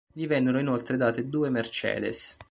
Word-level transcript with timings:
Gli 0.11 0.25
vennero 0.25 0.57
inoltre 0.59 0.97
date 0.97 1.29
due 1.29 1.51
Mercedes. 1.51 2.39